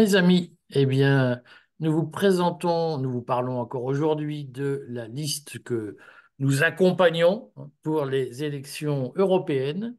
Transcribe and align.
Mes 0.00 0.14
amis, 0.14 0.56
eh 0.70 0.86
bien, 0.86 1.42
nous 1.78 1.92
vous 1.92 2.06
présentons, 2.06 2.96
nous 2.96 3.10
vous 3.12 3.20
parlons 3.20 3.60
encore 3.60 3.84
aujourd'hui 3.84 4.46
de 4.46 4.86
la 4.88 5.06
liste 5.06 5.62
que 5.62 5.98
nous 6.38 6.62
accompagnons 6.62 7.52
pour 7.82 8.06
les 8.06 8.42
élections 8.42 9.12
européennes. 9.16 9.98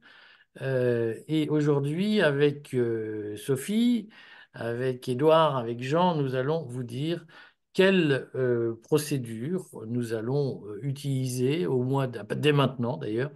Euh, 0.63 1.13
et 1.27 1.49
aujourd'hui, 1.49 2.19
avec 2.19 2.73
euh, 2.73 3.37
Sophie, 3.37 4.09
avec 4.53 5.07
Édouard, 5.07 5.57
avec 5.57 5.83
Jean, 5.83 6.15
nous 6.15 6.33
allons 6.33 6.65
vous 6.65 6.81
dire 6.81 7.23
quelle 7.73 8.27
euh, 8.33 8.81
procédure 8.81 9.69
nous 9.85 10.15
allons 10.15 10.63
utiliser 10.81 11.67
au 11.67 11.83
mois 11.83 12.07
dès 12.07 12.53
maintenant 12.53 12.97
d'ailleurs 12.97 13.29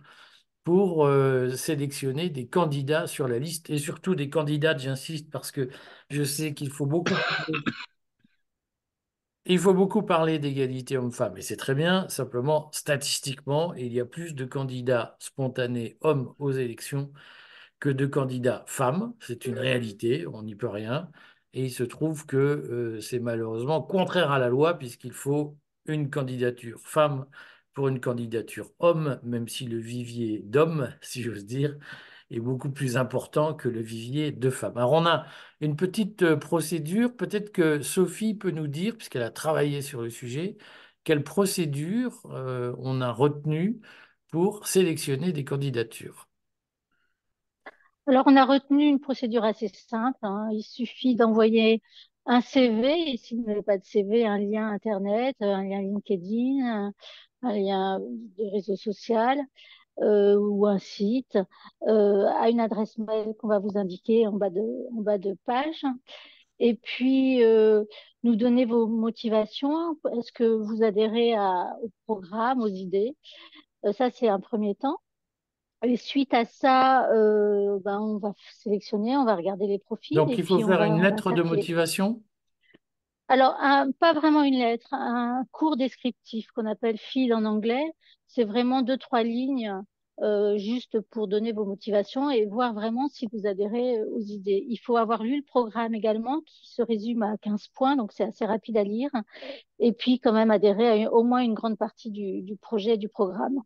pour 0.66 1.06
euh, 1.08 1.52
sélectionner 1.56 2.30
des 2.30 2.48
candidats 2.48 3.08
sur 3.08 3.30
la 3.30 3.40
liste. 3.40 3.70
Et 3.70 3.78
surtout 3.78 4.16
des 4.16 4.30
candidates, 4.30 4.80
j'insiste, 4.80 5.32
parce 5.32 5.52
que 5.52 5.70
je 6.10 6.24
sais 6.24 6.54
qu'il 6.54 6.72
faut 6.72 6.88
beaucoup 6.88 7.16
il 9.46 9.60
faut 9.60 9.74
beaucoup 9.74 10.02
parler 10.04 10.40
d'égalité 10.40 10.98
homme-femme, 10.98 11.38
et 11.38 11.42
c'est 11.42 11.58
très 11.58 11.76
bien, 11.76 12.08
simplement, 12.10 12.70
statistiquement, 12.72 13.74
il 13.76 13.94
y 13.94 14.00
a 14.00 14.06
plus 14.06 14.34
de 14.34 14.46
candidats 14.46 15.16
spontanés 15.20 15.98
hommes 16.02 16.34
aux 16.40 16.52
élections 16.52 17.12
que 17.80 17.90
de 17.90 18.06
candidats 18.08 18.66
femmes, 18.68 19.14
c'est 19.20 19.46
une 19.46 19.60
réalité, 19.60 20.26
on 20.28 20.44
n'y 20.44 20.56
peut 20.56 20.68
rien, 20.68 21.12
et 21.54 21.66
il 21.66 21.72
se 21.72 21.84
trouve 21.84 22.26
que 22.26 22.38
euh, 22.38 23.02
c'est 23.02 23.20
malheureusement 23.20 23.82
contraire 23.84 24.32
à 24.32 24.40
la 24.40 24.50
loi, 24.50 24.78
puisqu'il 24.80 25.14
faut 25.14 25.58
une 25.86 26.10
candidature 26.10 26.80
femme 26.82 27.28
pour 27.76 27.88
une 27.90 28.00
candidature 28.00 28.72
homme, 28.80 29.20
même 29.24 29.48
si 29.48 29.66
le 29.66 29.78
vivier 29.78 30.42
d'hommes, 30.44 30.92
si 31.02 31.22
j'ose 31.22 31.46
dire, 31.46 31.78
est 32.32 32.40
beaucoup 32.40 32.72
plus 32.72 32.98
important 32.98 33.54
que 33.54 33.70
le 33.70 33.82
vivier 33.82 34.32
de 34.32 34.50
femmes. 34.50 34.78
Alors 34.78 34.94
on 34.94 35.06
a 35.06 35.28
une 35.62 35.76
petite 35.76 36.24
euh, 36.24 36.38
procédure, 36.38 37.16
peut-être 37.16 37.52
que 37.52 37.82
Sophie 37.82 38.34
peut 38.34 38.52
nous 38.52 38.68
dire, 38.68 38.98
puisqu'elle 38.98 39.22
a 39.22 39.30
travaillé 39.30 39.84
sur 39.84 40.02
le 40.02 40.10
sujet, 40.10 40.58
quelle 41.04 41.24
procédure 41.24 42.24
euh, 42.32 42.76
on 42.80 43.02
a 43.02 43.12
retenue 43.12 43.80
pour 44.32 44.68
sélectionner 44.68 45.32
des 45.32 45.46
candidatures. 45.46 46.28
Alors, 48.08 48.26
on 48.28 48.36
a 48.36 48.46
retenu 48.46 48.86
une 48.86 49.00
procédure 49.00 49.44
assez 49.44 49.68
simple. 49.68 50.20
Hein. 50.22 50.50
Il 50.52 50.62
suffit 50.62 51.16
d'envoyer 51.16 51.82
un 52.26 52.42
CV, 52.42 53.14
et 53.14 53.18
s'il 53.18 53.44
n'y 53.44 53.62
pas 53.64 53.78
de 53.78 53.84
CV, 53.84 54.26
un 54.26 54.38
lien 54.38 54.68
Internet, 54.70 55.36
un 55.40 55.64
lien 55.64 55.82
LinkedIn, 55.82 56.92
un 57.46 57.54
lien 57.54 58.00
de 58.00 58.52
réseau 58.52 58.76
social 58.76 59.40
euh, 60.02 60.36
ou 60.36 60.66
un 60.66 60.78
site 60.78 61.38
euh, 61.88 62.28
à 62.38 62.50
une 62.50 62.60
adresse 62.60 62.98
mail 62.98 63.34
qu'on 63.40 63.48
va 63.48 63.60
vous 63.60 63.78
indiquer 63.78 64.28
en 64.28 64.34
bas 64.34 64.50
de, 64.50 64.62
en 64.94 65.02
bas 65.02 65.18
de 65.18 65.38
page. 65.46 65.86
Et 66.60 66.74
puis, 66.74 67.44
euh, 67.44 67.86
nous 68.24 68.36
donner 68.36 68.66
vos 68.66 68.88
motivations. 68.88 69.98
Est-ce 70.18 70.34
que 70.34 70.44
vous 70.44 70.84
adhérez 70.84 71.34
à, 71.34 71.78
au 71.82 71.90
programme, 72.06 72.62
aux 72.62 72.68
idées? 72.68 73.16
Ça, 73.94 74.10
c'est 74.10 74.28
un 74.28 74.40
premier 74.40 74.76
temps. 74.76 74.98
Et 75.84 75.98
suite 75.98 76.34
à 76.34 76.46
ça, 76.46 77.08
ben, 77.12 78.00
on 78.00 78.18
va 78.18 78.34
sélectionner, 78.54 79.16
on 79.16 79.26
va 79.26 79.36
regarder 79.36 79.68
les 79.68 79.78
profils. 79.78 80.16
Donc, 80.16 80.32
il 80.38 80.44
faut 80.44 80.60
faire 80.60 80.84
une 80.84 81.02
lettre 81.02 81.32
de 81.32 81.44
motivation? 81.44 82.22
Alors, 83.28 83.56
pas 84.00 84.14
vraiment 84.14 84.44
une 84.44 84.60
lettre, 84.60 84.94
un 84.94 85.46
cours 85.52 85.78
descriptif 85.78 86.48
qu'on 86.52 86.66
appelle 86.66 86.98
fil 86.98 87.34
en 87.34 87.46
anglais. 87.46 87.92
C'est 88.28 88.44
vraiment 88.44 88.82
deux, 88.82 88.98
trois 88.98 89.24
lignes 89.24 89.74
euh, 90.22 90.58
juste 90.58 91.02
pour 91.10 91.28
donner 91.28 91.52
vos 91.52 91.66
motivations 91.66 92.30
et 92.30 92.46
voir 92.46 92.74
vraiment 92.74 93.10
si 93.10 93.28
vous 93.34 93.48
adhérez 93.48 94.02
aux 94.04 94.22
idées. 94.22 94.66
Il 94.70 94.78
faut 94.78 94.96
avoir 94.96 95.24
lu 95.24 95.38
le 95.38 95.44
programme 95.44 95.94
également 95.94 96.40
qui 96.42 96.70
se 96.70 96.82
résume 96.82 97.24
à 97.24 97.38
15 97.38 97.68
points, 97.74 97.96
donc 97.98 98.14
c'est 98.14 98.24
assez 98.24 98.46
rapide 98.46 98.78
à 98.78 98.84
lire. 98.84 99.10
Et 99.80 99.92
puis 99.92 100.20
quand 100.20 100.32
même 100.34 100.52
adhérer 100.52 101.06
à 101.06 101.12
au 101.14 101.24
moins 101.24 101.42
une 101.42 101.54
grande 101.54 101.78
partie 101.78 102.12
du, 102.12 102.42
du, 102.44 102.56
projet, 102.58 102.98
du 102.98 103.10
programme. 103.10 103.60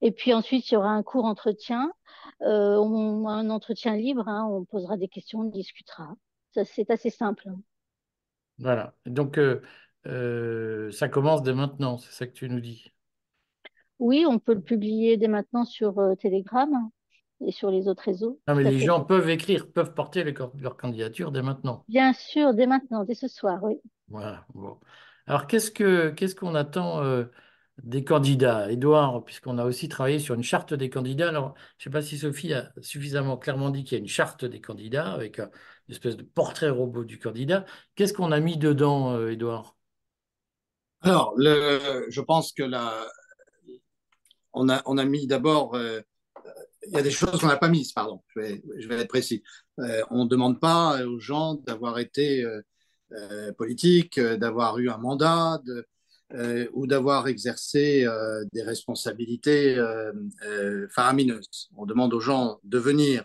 Et 0.00 0.12
puis 0.12 0.32
ensuite, 0.34 0.70
il 0.70 0.74
y 0.74 0.76
aura 0.76 0.90
un 0.90 1.02
cours 1.02 1.24
entretien, 1.24 1.90
euh, 2.42 2.76
un 3.26 3.50
entretien 3.50 3.96
libre, 3.96 4.28
hein, 4.28 4.46
on 4.50 4.64
posera 4.64 4.96
des 4.96 5.08
questions, 5.08 5.40
on 5.40 5.44
discutera. 5.44 6.14
C'est 6.64 6.90
assez 6.90 7.10
simple. 7.10 7.48
Voilà. 8.58 8.94
Donc, 9.04 9.38
euh, 9.38 9.60
euh, 10.06 10.90
ça 10.90 11.08
commence 11.08 11.42
dès 11.42 11.54
maintenant, 11.54 11.98
c'est 11.98 12.12
ça 12.12 12.26
que 12.26 12.32
tu 12.32 12.48
nous 12.48 12.60
dis. 12.60 12.92
Oui, 13.98 14.24
on 14.28 14.38
peut 14.38 14.54
le 14.54 14.60
publier 14.60 15.16
dès 15.16 15.28
maintenant 15.28 15.64
sur 15.64 15.98
euh, 15.98 16.14
Telegram 16.14 16.70
et 17.44 17.52
sur 17.52 17.70
les 17.70 17.88
autres 17.88 18.04
réseaux. 18.04 18.40
Non, 18.48 18.54
mais 18.54 18.64
les 18.64 18.78
gens 18.78 19.02
peuvent 19.04 19.28
écrire, 19.28 19.70
peuvent 19.70 19.94
porter 19.94 20.24
leur 20.24 20.76
candidature 20.76 21.32
dès 21.32 21.42
maintenant. 21.42 21.84
Bien 21.88 22.12
sûr, 22.12 22.54
dès 22.54 22.66
maintenant, 22.66 23.04
dès 23.04 23.14
ce 23.14 23.28
soir, 23.28 23.62
oui. 23.62 23.80
Voilà. 24.08 24.46
Bon. 24.54 24.78
Alors, 25.26 25.46
qu'est-ce 25.46 25.70
que 25.70 26.10
qu'est-ce 26.10 26.34
qu'on 26.34 26.54
attend 26.54 27.02
des 27.82 28.04
candidats, 28.04 28.70
Edouard, 28.70 29.24
puisqu'on 29.24 29.58
a 29.58 29.64
aussi 29.64 29.88
travaillé 29.88 30.18
sur 30.18 30.34
une 30.34 30.42
charte 30.42 30.74
des 30.74 30.90
candidats. 30.90 31.28
Alors, 31.28 31.54
je 31.78 31.88
ne 31.88 31.90
sais 31.90 31.90
pas 31.90 32.02
si 32.02 32.18
Sophie 32.18 32.54
a 32.54 32.72
suffisamment 32.80 33.36
clairement 33.36 33.70
dit 33.70 33.84
qu'il 33.84 33.92
y 33.92 34.00
a 34.00 34.02
une 34.02 34.08
charte 34.08 34.44
des 34.44 34.60
candidats 34.60 35.12
avec 35.12 35.38
une 35.38 35.50
espèce 35.90 36.16
de 36.16 36.22
portrait 36.22 36.70
robot 36.70 37.04
du 37.04 37.18
candidat. 37.18 37.66
Qu'est-ce 37.94 38.14
qu'on 38.14 38.32
a 38.32 38.40
mis 38.40 38.56
dedans, 38.56 39.28
Edouard 39.28 39.76
Alors, 41.02 41.34
je 41.38 42.20
pense 42.20 42.52
que 42.52 42.62
là, 42.62 43.06
on 44.56 44.68
a, 44.68 44.82
on 44.86 44.98
a 44.98 45.04
mis 45.04 45.26
d'abord, 45.26 45.74
euh, 45.74 46.00
il 46.86 46.92
y 46.94 46.96
a 46.96 47.02
des 47.02 47.10
choses 47.10 47.38
qu'on 47.40 47.46
n'a 47.46 47.58
pas 47.58 47.68
mises, 47.68 47.92
pardon, 47.92 48.22
je 48.34 48.88
vais, 48.88 49.00
être 49.00 49.08
précis. 49.08 49.42
Euh, 49.78 50.02
on 50.10 50.24
ne 50.24 50.28
demande 50.28 50.58
pas 50.60 51.04
aux 51.04 51.20
gens 51.20 51.54
d'avoir 51.54 51.98
été 51.98 52.42
euh, 52.42 53.52
politique, 53.52 54.18
d'avoir 54.18 54.78
eu 54.78 54.88
un 54.88 54.98
mandat, 54.98 55.60
de, 55.64 55.86
euh, 56.34 56.66
ou 56.72 56.88
d'avoir 56.88 57.28
exercé 57.28 58.04
euh, 58.04 58.44
des 58.52 58.62
responsabilités 58.62 59.76
euh, 59.76 60.88
faramineuses. 60.90 61.70
On 61.76 61.86
demande 61.86 62.12
aux 62.14 62.20
gens 62.20 62.58
de 62.64 62.78
venir 62.78 63.24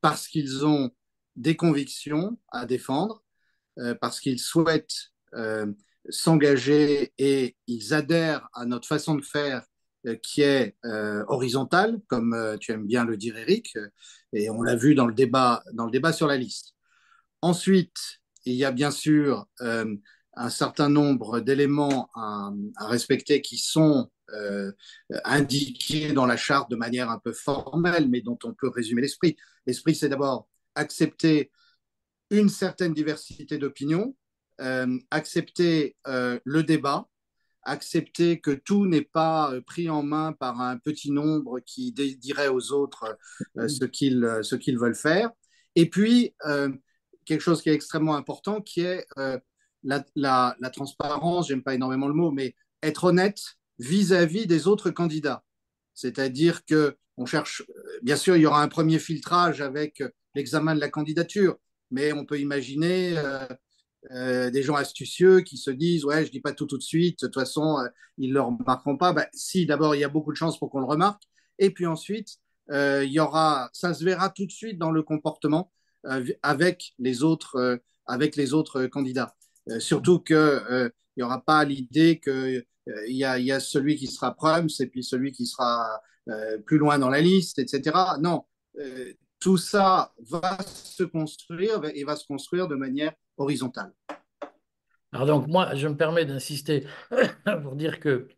parce 0.00 0.26
qu'ils 0.26 0.66
ont 0.66 0.90
des 1.36 1.54
convictions 1.54 2.36
à 2.50 2.66
défendre, 2.66 3.24
parce 4.00 4.20
qu'ils 4.20 4.38
souhaitent 4.38 5.12
s'engager 6.08 7.12
et 7.18 7.56
ils 7.66 7.94
adhèrent 7.94 8.48
à 8.52 8.66
notre 8.66 8.86
façon 8.86 9.16
de 9.16 9.22
faire 9.22 9.64
qui 10.22 10.42
est 10.42 10.76
horizontale, 11.26 11.98
comme 12.06 12.56
tu 12.60 12.70
aimes 12.70 12.86
bien 12.86 13.04
le 13.04 13.16
dire, 13.16 13.36
Eric, 13.36 13.76
et 14.32 14.48
on 14.50 14.62
l'a 14.62 14.76
vu 14.76 14.94
dans 14.94 15.06
le 15.06 15.14
débat, 15.14 15.64
dans 15.72 15.86
le 15.86 15.90
débat 15.90 16.12
sur 16.12 16.28
la 16.28 16.36
liste. 16.36 16.74
Ensuite, 17.40 17.96
il 18.44 18.54
y 18.54 18.64
a 18.64 18.70
bien 18.70 18.92
sûr 18.92 19.48
un 20.36 20.50
certain 20.50 20.88
nombre 20.88 21.40
d'éléments 21.40 22.10
à, 22.14 22.52
respecter 22.78 23.40
qui 23.40 23.58
sont 23.58 24.10
euh, 24.32 24.72
indiqués 25.24 26.12
dans 26.12 26.26
la 26.26 26.36
charte 26.36 26.70
de 26.70 26.76
manière 26.76 27.10
un 27.10 27.18
peu 27.18 27.32
formelle, 27.32 28.08
mais 28.08 28.20
dont 28.20 28.38
on 28.44 28.54
peut 28.54 28.68
résumer 28.68 29.02
l'esprit. 29.02 29.36
L'esprit, 29.66 29.94
c'est 29.94 30.08
d'abord 30.08 30.48
accepter 30.74 31.50
une 32.30 32.48
certaine 32.48 32.94
diversité 32.94 33.58
d'opinions, 33.58 34.16
euh, 34.60 34.98
accepter 35.10 35.96
euh, 36.06 36.38
le 36.44 36.62
débat, 36.62 37.08
accepter 37.62 38.40
que 38.40 38.50
tout 38.50 38.86
n'est 38.86 39.02
pas 39.02 39.54
pris 39.66 39.88
en 39.88 40.02
main 40.02 40.32
par 40.32 40.60
un 40.60 40.78
petit 40.78 41.10
nombre 41.10 41.60
qui 41.60 41.92
dirait 41.92 42.48
aux 42.48 42.72
autres 42.72 43.16
ce 43.56 43.86
qu'ils 43.86 44.40
ce 44.42 44.54
qu'ils 44.54 44.78
veulent 44.78 44.94
faire. 44.94 45.30
Et 45.74 45.88
puis, 45.88 46.34
quelque 47.24 47.40
chose 47.40 47.62
qui 47.62 47.70
est 47.70 47.74
extrêmement 47.74 48.16
important, 48.16 48.60
qui 48.60 48.82
est 48.82 49.06
la, 49.84 50.56
transparence, 50.72 51.48
j'aime 51.48 51.62
pas 51.62 51.74
énormément 51.74 52.08
le 52.08 52.14
mot, 52.14 52.30
mais 52.30 52.54
être 52.82 53.04
honnête 53.04 53.40
vis-à-vis 53.78 54.46
des 54.46 54.66
autres 54.66 54.90
candidats. 54.90 55.44
C'est-à-dire 55.94 56.64
que 56.64 56.96
on 57.16 57.26
cherche, 57.26 57.62
bien 58.02 58.16
sûr, 58.16 58.36
il 58.36 58.42
y 58.42 58.46
aura 58.46 58.62
un 58.62 58.68
premier 58.68 58.98
filtrage 58.98 59.60
avec 59.60 60.02
l'examen 60.34 60.74
de 60.74 60.80
la 60.80 60.88
candidature, 60.88 61.56
mais 61.90 62.12
on 62.12 62.26
peut 62.26 62.40
imaginer 62.40 63.16
euh, 63.16 63.46
euh, 64.10 64.50
des 64.50 64.62
gens 64.62 64.74
astucieux 64.74 65.40
qui 65.40 65.56
se 65.56 65.70
disent 65.70 66.04
ouais, 66.04 66.26
je 66.26 66.30
dis 66.32 66.40
pas 66.40 66.52
tout 66.52 66.66
tout 66.66 66.78
de 66.78 66.82
suite, 66.82 67.20
de 67.22 67.26
toute 67.26 67.34
façon, 67.34 67.78
euh, 67.78 67.88
ils 68.18 68.32
le 68.32 68.40
remarqueront 68.40 68.96
pas. 68.96 69.12
Bah, 69.12 69.28
si, 69.32 69.66
d'abord, 69.66 69.94
il 69.94 70.00
y 70.00 70.04
a 70.04 70.08
beaucoup 70.08 70.32
de 70.32 70.36
chances 70.36 70.58
pour 70.58 70.70
qu'on 70.70 70.80
le 70.80 70.86
remarque, 70.86 71.22
et 71.58 71.70
puis 71.70 71.86
ensuite, 71.86 72.38
il 72.70 73.10
y 73.12 73.20
aura, 73.20 73.68
ça 73.72 73.92
se 73.94 74.02
verra 74.04 74.30
tout 74.30 74.46
de 74.46 74.50
suite 74.50 74.78
dans 74.78 74.90
le 74.90 75.02
comportement 75.02 75.70
avec 76.42 76.94
les 76.98 77.22
autres 77.22 77.80
candidats. 78.86 79.36
Euh, 79.70 79.80
surtout 79.80 80.20
qu'il 80.20 80.36
euh, 80.36 80.88
n'y 81.16 81.22
aura 81.22 81.42
pas 81.42 81.64
l'idée 81.64 82.20
qu'il 82.20 82.32
euh, 82.32 83.08
y, 83.08 83.24
a, 83.24 83.38
y 83.38 83.52
a 83.52 83.60
celui 83.60 83.96
qui 83.96 84.06
sera 84.06 84.34
Prums 84.34 84.68
et 84.78 84.86
puis 84.86 85.02
celui 85.02 85.32
qui 85.32 85.46
sera 85.46 86.00
plus 86.64 86.78
loin 86.78 86.98
dans 86.98 87.10
la 87.10 87.20
liste, 87.20 87.58
etc. 87.58 87.94
Non, 88.18 88.46
tout 89.38 89.58
ça 89.58 90.14
va 90.20 90.56
se 90.62 91.02
construire 91.02 91.82
et 91.92 92.02
va 92.02 92.16
se 92.16 92.26
construire 92.26 92.66
de 92.66 92.76
manière 92.76 93.12
horizontale. 93.36 93.92
Alors 95.12 95.26
donc 95.26 95.48
moi, 95.48 95.74
je 95.74 95.86
me 95.86 95.94
permets 95.98 96.24
d'insister 96.24 96.86
pour 97.62 97.76
dire 97.76 98.00
que 98.00 98.28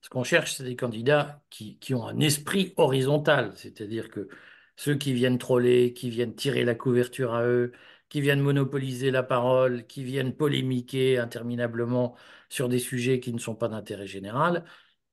ce 0.00 0.08
qu'on 0.08 0.24
cherche, 0.24 0.54
c'est 0.54 0.64
des 0.64 0.74
candidats 0.74 1.42
qui, 1.50 1.78
qui, 1.80 1.92
ont 1.92 2.06
un 2.06 2.18
esprit 2.18 2.72
horizontal, 2.78 3.52
c'est-à-dire 3.56 4.08
que 4.08 4.30
ceux 4.76 4.94
qui 4.94 5.12
viennent 5.12 5.36
troller, 5.36 5.92
qui 5.92 6.08
viennent 6.08 6.34
tirer 6.34 6.64
la 6.64 6.74
couverture 6.74 7.34
à 7.34 7.44
eux, 7.44 7.72
qui 8.08 8.20
viennent 8.20 8.40
monopoliser 8.40 9.10
la 9.10 9.22
parole, 9.22 9.86
qui 9.86 10.04
viennent 10.04 10.34
polémiquer 10.34 11.18
interminablement 11.18 12.16
sur 12.48 12.68
des 12.68 12.78
sujets 12.78 13.20
qui 13.20 13.32
ne 13.32 13.38
sont 13.38 13.54
pas 13.54 13.68
d'intérêt 13.68 14.06
général, 14.06 14.64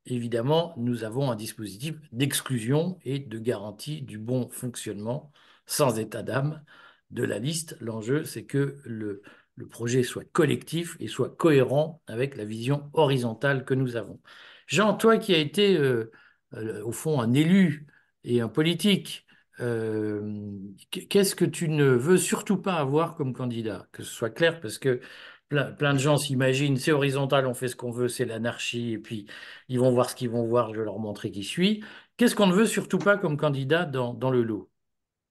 évidemment, 0.06 0.74
nous 0.78 1.04
avons 1.04 1.32
un 1.32 1.36
dispositif 1.36 1.96
d'exclusion 2.12 3.00
et 3.04 3.20
de 3.20 3.40
garantie 3.40 4.02
du 4.02 4.18
bon 4.18 4.50
fonctionnement 4.50 5.32
sans 5.66 6.00
état 6.00 6.24
d'âme 6.24 6.64
de 7.12 7.24
la 7.24 7.40
liste. 7.40 7.78
L'enjeu, 7.82 8.24
c'est 8.24 8.46
que 8.46 8.78
le, 8.86 9.22
projet 9.70 10.04
soit 10.04 10.26
collectif 10.32 10.98
et 11.00 11.08
soit 11.08 11.36
cohérent 11.36 12.02
avec 12.08 12.36
la 12.36 12.46
vision 12.46 12.90
horizontale 12.94 13.66
que 13.66 13.74
nous 13.74 13.96
avons. 13.96 14.20
Jean, 14.68 14.96
toi 14.96 15.18
qui 15.18 15.34
as 15.34 15.38
été 15.38 15.78
euh, 15.78 16.12
euh, 16.54 16.84
au 16.84 16.92
fond 16.92 17.22
un 17.22 17.34
élu 17.34 17.88
et 18.26 18.42
un 18.42 18.50
politique, 18.50 19.26
euh, 19.60 20.52
qu'est-ce 20.92 21.36
que 21.36 21.46
tu 21.46 21.70
ne 21.70 21.86
veux 21.86 22.18
surtout 22.18 22.58
pas 22.58 22.76
avoir 22.76 23.16
comme 23.16 23.34
candidat? 23.34 23.88
Que 23.92 24.04
ce 24.04 24.12
soit 24.12 24.30
clair, 24.30 24.60
parce 24.60 24.78
que 24.78 25.02
plein, 25.50 25.94
de 25.94 26.00
gens 26.00 26.18
s'imaginent, 26.18 26.78
c'est 26.78 26.92
horizontal, 26.92 27.48
on 27.48 27.54
fait 27.54 27.68
ce 27.68 27.76
qu'on 27.76 27.92
veut, 27.92 28.08
c'est 28.08 28.26
l'anarchie, 28.26 28.94
et 28.94 28.98
puis 29.00 29.28
ils 29.70 29.80
vont 29.80 29.92
voir 29.92 30.10
ce 30.10 30.16
qu'ils 30.16 30.30
vont 30.30 30.46
voir, 30.46 30.74
je 30.74 30.80
vais 30.80 30.86
leur 30.86 31.00
montrer 31.00 31.32
qui 31.32 31.44
suis. 31.44 31.84
Qu'est-ce 32.18 32.36
qu'on 32.36 32.48
ne 32.48 32.54
veut 32.54 32.66
surtout 32.66 33.00
pas 33.00 33.18
comme 33.18 33.38
candidat 33.38 33.86
dans, 33.86 34.14
dans 34.14 34.32
le 34.32 34.44
lot? 34.44 34.70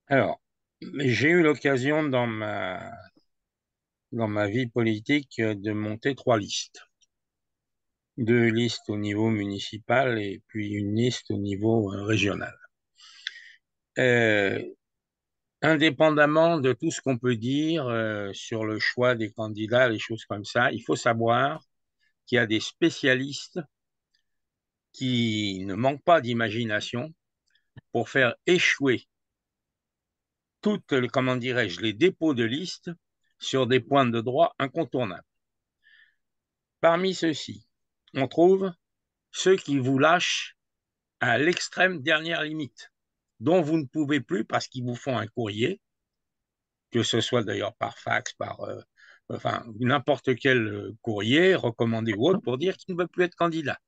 Alors, 0.08 0.40
j'ai 0.98 1.30
eu 1.30 1.42
l'occasion 1.42 2.02
dans 2.04 2.26
ma, 2.26 2.92
dans 4.12 4.28
ma 4.28 4.48
vie 4.48 4.68
politique 4.68 5.40
de 5.40 5.72
monter 5.72 6.14
trois 6.14 6.38
listes. 6.38 6.80
Deux 8.16 8.46
listes 8.46 8.88
au 8.88 8.96
niveau 8.96 9.28
municipal 9.28 10.18
et 10.18 10.42
puis 10.46 10.68
une 10.68 10.94
liste 10.94 11.30
au 11.30 11.36
niveau 11.36 11.86
régional. 11.86 12.54
Euh, 13.98 14.62
indépendamment 15.62 16.60
de 16.60 16.72
tout 16.72 16.90
ce 16.90 17.00
qu'on 17.00 17.16
peut 17.16 17.36
dire 17.36 17.86
euh, 17.86 18.32
sur 18.34 18.64
le 18.64 18.78
choix 18.78 19.14
des 19.14 19.32
candidats, 19.32 19.88
les 19.88 19.98
choses 19.98 20.24
comme 20.26 20.44
ça, 20.44 20.70
il 20.72 20.82
faut 20.82 20.96
savoir 20.96 21.62
qu'il 22.26 22.36
y 22.36 22.38
a 22.38 22.46
des 22.46 22.60
spécialistes 22.60 23.60
qui 24.92 25.64
ne 25.64 25.74
manquent 25.74 26.04
pas 26.04 26.20
d'imagination 26.20 27.14
pour 27.92 28.08
faire 28.10 28.34
échouer 28.46 29.06
toutes, 30.60 31.08
comment 31.08 31.36
dirais-je, 31.36 31.80
les 31.80 31.92
dépôts 31.92 32.34
de 32.34 32.44
liste 32.44 32.90
sur 33.38 33.66
des 33.66 33.80
points 33.80 34.06
de 34.06 34.20
droit 34.20 34.54
incontournables. 34.58 35.26
Parmi 36.80 37.14
ceux-ci, 37.14 37.66
on 38.14 38.28
trouve 38.28 38.72
ceux 39.30 39.56
qui 39.56 39.78
vous 39.78 39.98
lâchent 39.98 40.56
à 41.20 41.38
l'extrême 41.38 42.02
dernière 42.02 42.42
limite 42.42 42.93
dont 43.44 43.60
vous 43.60 43.76
ne 43.76 43.84
pouvez 43.84 44.20
plus 44.20 44.44
parce 44.44 44.66
qu'ils 44.66 44.84
vous 44.84 44.96
font 44.96 45.16
un 45.18 45.26
courrier, 45.26 45.80
que 46.90 47.02
ce 47.02 47.20
soit 47.20 47.44
d'ailleurs 47.44 47.74
par 47.74 47.98
fax, 47.98 48.32
par 48.32 48.60
euh, 48.62 48.80
n'importe 49.80 50.34
quel 50.36 50.66
euh, 50.66 50.96
courrier 51.02 51.54
recommandé 51.54 52.14
ou 52.14 52.26
autre 52.26 52.40
pour 52.40 52.56
dire 52.56 52.76
qu'ils 52.76 52.94
ne 52.94 53.00
veulent 53.00 53.08
plus 53.08 53.24
être 53.24 53.36
candidat. 53.36 53.78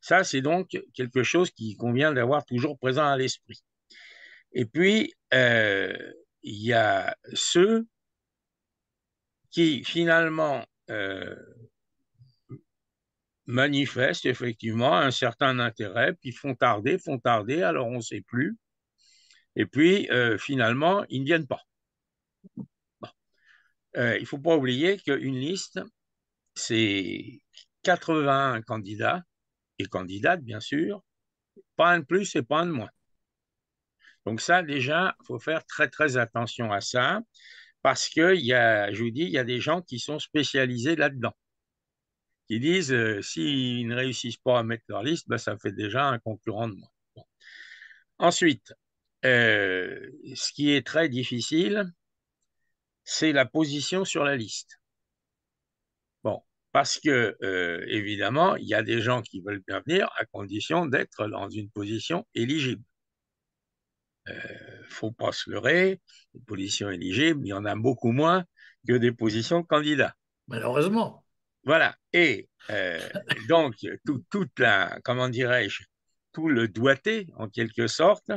Ça, 0.00 0.24
c'est 0.24 0.42
donc 0.42 0.76
quelque 0.94 1.22
chose 1.22 1.50
qui 1.50 1.76
convient 1.76 2.12
d'avoir 2.12 2.44
toujours 2.44 2.78
présent 2.78 3.06
à 3.06 3.16
l'esprit. 3.16 3.62
Et 4.52 4.66
puis, 4.66 5.14
euh, 5.32 5.96
il 6.42 6.62
y 6.62 6.72
a 6.72 7.16
ceux 7.34 7.86
qui 9.50 9.82
finalement 9.84 10.64
manifestent 13.46 14.26
effectivement 14.26 14.96
un 14.96 15.10
certain 15.10 15.58
intérêt, 15.58 16.14
puis 16.14 16.32
font 16.32 16.54
tarder, 16.54 16.98
font 16.98 17.18
tarder, 17.18 17.62
alors 17.62 17.86
on 17.86 17.96
ne 17.96 18.00
sait 18.00 18.22
plus. 18.22 18.56
Et 19.54 19.66
puis, 19.66 20.10
euh, 20.10 20.36
finalement, 20.38 21.04
ils 21.08 21.20
ne 21.20 21.26
viennent 21.26 21.46
pas. 21.46 21.62
Euh, 23.96 24.16
il 24.18 24.22
ne 24.22 24.26
faut 24.26 24.38
pas 24.38 24.56
oublier 24.56 24.98
qu'une 24.98 25.38
liste, 25.38 25.80
c'est 26.54 27.40
81 27.82 28.60
candidats 28.62 29.22
et 29.78 29.86
candidates, 29.86 30.42
bien 30.42 30.60
sûr, 30.60 31.02
pas 31.76 31.92
un 31.92 32.00
de 32.00 32.04
plus 32.04 32.36
et 32.36 32.42
pas 32.42 32.60
un 32.60 32.66
de 32.66 32.72
moins. 32.72 32.90
Donc 34.26 34.40
ça, 34.40 34.62
déjà, 34.62 35.16
il 35.22 35.26
faut 35.26 35.38
faire 35.38 35.64
très, 35.64 35.88
très 35.88 36.16
attention 36.16 36.72
à 36.72 36.80
ça, 36.80 37.20
parce 37.82 38.08
que, 38.08 38.34
y 38.34 38.52
a, 38.52 38.92
je 38.92 39.02
vous 39.02 39.10
dis, 39.10 39.22
il 39.22 39.30
y 39.30 39.38
a 39.38 39.44
des 39.44 39.60
gens 39.60 39.80
qui 39.80 39.98
sont 39.98 40.18
spécialisés 40.18 40.96
là-dedans 40.96 41.32
qui 42.46 42.60
disent 42.60 42.92
euh, 42.92 43.20
s'ils 43.22 43.86
ne 43.88 43.94
réussissent 43.94 44.36
pas 44.36 44.58
à 44.58 44.62
mettre 44.62 44.84
leur 44.88 45.02
liste, 45.02 45.28
ben, 45.28 45.38
ça 45.38 45.56
fait 45.58 45.72
déjà 45.72 46.06
un 46.06 46.18
concurrent 46.18 46.68
de 46.68 46.74
moi. 46.74 46.88
Ensuite, 48.18 48.72
euh, 49.24 50.10
ce 50.34 50.52
qui 50.52 50.72
est 50.72 50.86
très 50.86 51.08
difficile, 51.08 51.92
c'est 53.04 53.32
la 53.32 53.46
position 53.46 54.04
sur 54.04 54.24
la 54.24 54.36
liste. 54.36 54.80
Bon, 56.22 56.42
parce 56.72 56.98
que, 56.98 57.36
euh, 57.42 57.84
évidemment, 57.88 58.56
il 58.56 58.66
y 58.66 58.74
a 58.74 58.82
des 58.82 59.00
gens 59.00 59.22
qui 59.22 59.40
veulent 59.40 59.62
bien 59.66 59.82
venir 59.86 60.08
à 60.18 60.24
condition 60.24 60.86
d'être 60.86 61.28
dans 61.28 61.48
une 61.48 61.70
position 61.70 62.26
éligible. 62.34 62.82
Il 64.28 64.34
ne 64.34 64.88
faut 64.88 65.12
pas 65.12 65.30
se 65.30 65.48
leurrer, 65.50 66.00
une 66.34 66.44
position 66.44 66.90
éligible, 66.90 67.40
il 67.44 67.50
y 67.50 67.52
en 67.52 67.64
a 67.64 67.76
beaucoup 67.76 68.10
moins 68.10 68.44
que 68.88 68.94
des 68.94 69.12
positions 69.12 69.60
de 69.60 69.66
candidats. 69.66 70.14
Malheureusement. 70.48 71.25
Voilà. 71.66 71.96
Et 72.12 72.48
euh, 72.70 73.00
donc, 73.48 73.74
tout, 74.06 74.24
toute 74.30 74.58
la, 74.58 74.98
comment 75.04 75.28
dirais-je, 75.28 75.82
tout 76.32 76.48
le 76.48 76.68
doigté, 76.68 77.26
en 77.36 77.48
quelque 77.48 77.88
sorte, 77.88 78.30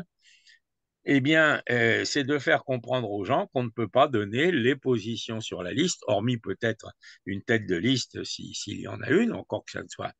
eh 1.05 1.21
bien, 1.21 1.61
euh, 1.69 2.05
c'est 2.05 2.23
de 2.23 2.39
faire 2.39 2.63
comprendre 2.63 3.09
aux 3.09 3.25
gens 3.25 3.47
qu'on 3.53 3.63
ne 3.63 3.69
peut 3.69 3.87
pas 3.87 4.07
donner 4.07 4.51
les 4.51 4.75
positions 4.75 5.41
sur 5.41 5.63
la 5.63 5.73
liste, 5.73 6.03
hormis 6.07 6.37
peut-être 6.37 6.91
une 7.25 7.41
tête 7.43 7.65
de 7.67 7.75
liste 7.75 8.23
s'il 8.23 8.79
y 8.79 8.87
en 8.87 9.01
a 9.01 9.09
une, 9.09 9.31
encore 9.33 9.63
que 9.63 9.71
ça 9.71 9.83
ne 9.83 9.87
soit, 9.87 10.11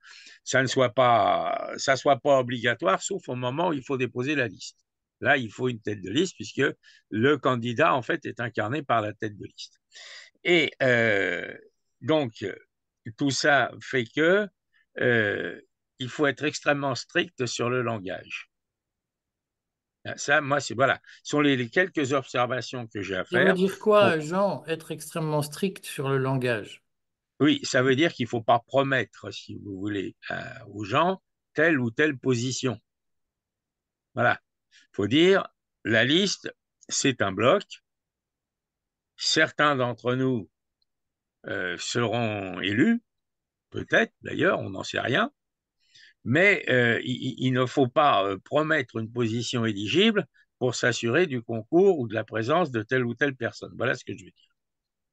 ça 0.44 0.62
ne 0.62 0.68
soit 0.68 0.94
pas, 0.94 1.72
ça 1.78 1.96
soit 1.96 2.18
pas 2.18 2.40
obligatoire, 2.40 3.02
sauf 3.02 3.28
au 3.28 3.36
moment 3.36 3.70
où 3.70 3.74
il 3.74 3.84
faut 3.84 3.98
déposer 3.98 4.36
la 4.36 4.48
liste. 4.48 4.78
Là, 5.20 5.36
il 5.36 5.52
faut 5.52 5.68
une 5.68 5.82
tête 5.82 6.02
de 6.02 6.10
liste 6.10 6.36
puisque 6.36 6.64
le 7.10 7.38
candidat, 7.38 7.94
en 7.94 8.02
fait, 8.02 8.26
est 8.26 8.40
incarné 8.40 8.84
par 8.84 9.02
la 9.02 9.14
tête 9.14 9.38
de 9.38 9.46
liste. 9.46 9.80
Et 10.44 10.72
euh, 10.82 11.54
donc, 12.02 12.46
tout 13.18 13.32
ça 13.32 13.72
fait 13.82 14.06
que 14.06 14.48
euh, 15.00 15.62
il 16.00 16.10
faut 16.10 16.28
être 16.28 16.44
extrêmement 16.44 16.96
strict 16.96 17.46
sur 17.46 17.70
le 17.70 17.82
langage. 17.82 18.50
Ah, 20.06 20.18
ça, 20.18 20.40
moi, 20.42 20.60
c'est 20.60 20.76
voilà, 20.76 21.02
ce 21.24 21.32
sont 21.32 21.42
les, 21.42 21.70
quelques 21.70 22.14
observations 22.14 22.88
que 22.88 23.02
j'ai 23.02 23.16
à 23.16 23.26
faire. 23.26 23.48
Ça 23.48 23.54
veut 23.54 23.58
dire 23.58 23.80
quoi, 23.80 24.20
Jean, 24.20 24.64
être 24.66 24.92
extrêmement 24.92 25.42
strict 25.42 25.86
sur 25.86 26.10
le 26.10 26.18
langage? 26.18 26.82
Oui, 27.42 27.60
ça 27.64 27.82
veut 27.82 27.96
dire 27.96 28.14
qu'il 28.14 28.26
ne 28.26 28.30
faut 28.30 28.42
pas 28.42 28.60
promettre, 28.60 29.32
si 29.32 29.56
vous 29.56 29.78
voulez, 29.78 30.16
aux 30.68 30.84
gens 30.84 31.22
telle 31.54 31.80
ou 31.80 31.92
telle 31.92 32.18
position. 32.18 32.80
Voilà. 34.14 34.40
Il 34.72 34.96
faut 34.96 35.08
dire, 35.08 35.48
la 35.84 36.04
liste, 36.04 36.54
c'est 36.88 37.22
un 37.22 37.32
bloc. 37.32 37.64
Certains 39.16 39.76
d'entre 39.76 40.16
nous 40.16 40.50
euh, 41.48 41.78
seront 41.78 42.60
élus, 42.62 43.02
peut-être 43.70 44.14
d'ailleurs, 44.22 44.60
on 44.60 44.72
n'en 44.72 44.84
sait 44.84 45.00
rien, 45.00 45.32
mais 46.24 46.66
euh, 46.70 47.00
il, 47.04 47.52
ne 47.54 47.66
faut 47.66 47.88
pas 47.88 48.26
euh, 48.26 48.38
promettre 48.38 48.98
une 48.98 49.12
position 49.12 49.66
éligible 49.66 50.26
pour 50.60 50.76
s'assurer 50.76 51.28
du 51.28 51.42
concours 51.42 52.00
ou 52.00 52.08
de 52.08 52.14
la 52.14 52.24
présence 52.24 52.72
de 52.72 52.84
telle 52.84 53.06
ou 53.06 53.16
telle 53.16 53.36
personne. 53.36 53.74
Voilà 53.78 53.96
ce 53.96 54.04
que 54.04 54.14
je 54.14 54.26
veux 54.26 54.32
dire. 54.32 54.50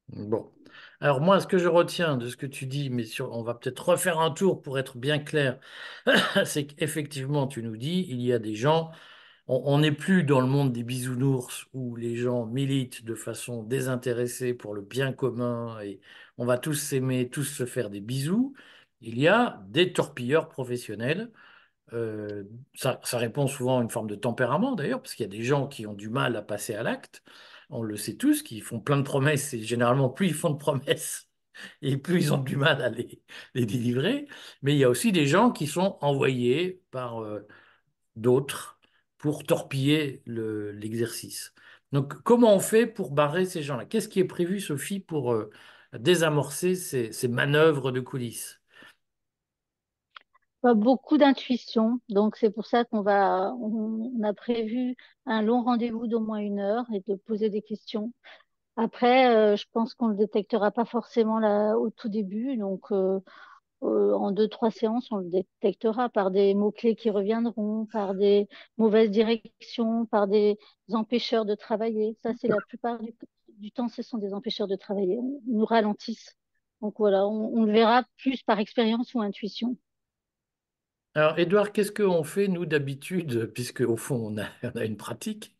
Bon. 0.09 0.51
Alors 0.99 1.21
moi, 1.21 1.39
ce 1.39 1.47
que 1.47 1.57
je 1.57 1.67
retiens 1.67 2.17
de 2.17 2.27
ce 2.27 2.37
que 2.37 2.45
tu 2.45 2.65
dis, 2.65 2.89
mais 2.89 3.03
on 3.21 3.43
va 3.43 3.53
peut-être 3.53 3.89
refaire 3.89 4.19
un 4.19 4.31
tour 4.31 4.61
pour 4.61 4.79
être 4.79 4.97
bien 4.97 5.19
clair, 5.19 5.59
c'est 6.45 6.65
qu'effectivement, 6.67 7.47
tu 7.47 7.63
nous 7.63 7.77
dis, 7.77 8.05
il 8.09 8.21
y 8.21 8.33
a 8.33 8.39
des 8.39 8.55
gens 8.55 8.91
on 9.47 9.79
n'est 9.79 9.91
plus 9.93 10.23
dans 10.23 10.41
le 10.41 10.47
monde 10.47 10.73
des 10.73 10.83
bisounours 10.83 11.67
où 11.73 11.95
les 11.95 12.15
gens 12.15 12.45
militent 12.45 13.05
de 13.05 13.15
façon 13.15 13.63
désintéressée 13.63 14.53
pour 14.53 14.73
le 14.73 14.81
bien 14.81 15.13
commun 15.13 15.79
et 15.81 16.01
on 16.37 16.45
va 16.45 16.57
tous 16.57 16.73
s'aimer, 16.73 17.29
tous 17.29 17.45
se 17.45 17.65
faire 17.65 17.89
des 17.89 18.01
bisous. 18.01 18.53
Il 19.01 19.19
y 19.19 19.27
a 19.27 19.63
des 19.69 19.93
torpilleurs 19.93 20.49
professionnels. 20.49 21.31
Euh, 21.93 22.43
ça, 22.75 22.99
répond 23.13 23.47
souvent 23.47 23.79
à 23.79 23.83
une 23.83 23.89
forme 23.89 24.07
de 24.07 24.15
tempérament 24.15 24.75
d'ailleurs, 24.75 25.01
parce 25.01 25.15
qu'il 25.15 25.25
y 25.25 25.29
a 25.29 25.37
des 25.37 25.43
gens 25.43 25.67
qui 25.67 25.87
ont 25.87 25.93
du 25.93 26.09
mal 26.09 26.35
à 26.35 26.41
passer 26.41 26.75
à 26.75 26.83
l'acte. 26.83 27.23
On 27.69 27.81
le 27.83 27.97
sait 27.97 28.15
tous, 28.17 28.43
qui 28.43 28.59
font 28.61 28.79
plein 28.79 28.97
de 28.97 29.03
promesses 29.03 29.53
et 29.53 29.61
généralement 29.63 30.09
plus 30.09 30.27
ils 30.27 30.33
font 30.33 30.49
de 30.49 30.57
promesses 30.57 31.29
et 31.81 31.97
plus 31.97 32.25
ils 32.25 32.33
ont 32.33 32.37
du 32.39 32.57
mal 32.57 32.81
à 32.81 32.89
les, 32.89 33.21
délivrer. 33.55 34.27
Mais 34.61 34.73
il 34.73 34.79
y 34.79 34.83
a 34.83 34.89
aussi 34.89 35.11
des 35.11 35.27
gens 35.27 35.51
qui 35.51 35.67
sont 35.67 35.97
envoyés 36.01 36.81
par 36.91 37.23
euh, 37.23 37.47
d'autres 38.15 38.76
pour 39.17 39.43
torpiller 39.43 40.21
l'exercice. 40.25 41.53
Donc, 41.91 42.21
comment 42.23 42.53
on 42.53 42.59
fait 42.59 42.85
pour 42.85 43.11
barrer 43.11 43.45
ces 43.45 43.61
gens-là? 43.61 43.85
Qu'est-ce 43.85 44.09
qui 44.09 44.19
est 44.19 44.25
prévu, 44.25 44.59
Sophie, 44.59 44.99
pour 44.99 45.31
euh, 45.33 45.49
désamorcer 45.97 46.75
ces, 46.75 47.27
manœuvres 47.27 47.91
de 47.91 48.01
coulisses? 48.01 48.61
Beaucoup 50.63 51.17
d'intuition, 51.17 52.01
donc 52.09 52.35
c'est 52.35 52.49
pour 52.49 52.65
ça 52.65 52.83
qu'on 52.83 53.01
va, 53.01 53.53
on, 53.61 54.21
a 54.23 54.33
prévu 54.33 54.97
un 55.25 55.41
long 55.41 55.63
rendez-vous 55.63 56.07
d'au 56.07 56.19
moins 56.19 56.39
une 56.39 56.59
heure 56.59 56.83
et 56.93 57.01
de 57.07 57.15
poser 57.15 57.49
des 57.49 57.61
questions. 57.61 58.11
Après, 58.75 59.33
euh, 59.33 59.55
je 59.55 59.65
pense 59.71 59.93
qu'on 59.93 60.07
le 60.09 60.15
détectera 60.15 60.71
pas 60.71 60.83
forcément 60.83 61.37
au 61.75 61.89
tout 61.89 62.09
début, 62.09 62.57
donc 62.57 62.91
euh, 62.91 63.19
euh, 63.83 64.13
en 64.13 64.31
deux, 64.31 64.47
trois 64.47 64.71
séances, 64.71 65.11
on 65.11 65.17
le 65.17 65.29
détectera 65.29 66.09
par 66.09 66.31
des 66.31 66.53
mots-clés 66.53 66.95
qui 66.95 67.09
reviendront, 67.09 67.85
par 67.91 68.15
des 68.15 68.47
mauvaises 68.77 69.11
directions, 69.11 70.05
par 70.07 70.27
des 70.27 70.57
empêcheurs 70.91 71.45
de 71.45 71.55
travailler. 71.55 72.15
Ça, 72.23 72.31
c'est 72.39 72.47
la 72.47 72.57
plupart 72.67 72.99
du, 73.59 73.71
temps, 73.71 73.87
ce 73.87 74.01
sont 74.01 74.17
des 74.17 74.33
empêcheurs 74.33 74.67
de 74.67 74.75
travailler. 74.75 75.19
Ils 75.47 75.55
nous 75.55 75.65
ralentissent. 75.65 76.35
Donc 76.81 76.95
voilà, 76.97 77.27
on, 77.27 77.53
on 77.53 77.63
le 77.63 77.71
verra 77.71 78.03
plus 78.17 78.41
par 78.43 78.59
expérience 78.59 79.13
ou 79.13 79.21
intuition. 79.21 79.77
Alors, 81.17 81.39
Edouard, 81.39 81.71
qu'est-ce 81.71 81.91
qu'on 81.91 82.23
fait, 82.23 82.47
nous, 82.47 82.67
d'habitude, 82.67 83.51
puisque 83.51 83.81
au 83.81 83.97
fond, 83.97 84.35
on 84.35 84.37
a, 84.37 84.85
une 84.85 84.97
pratique, 84.97 85.55